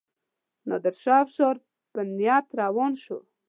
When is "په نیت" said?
1.93-2.45